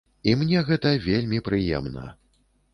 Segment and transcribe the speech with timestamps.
[0.29, 2.11] І мне гэта вельмі прыемна.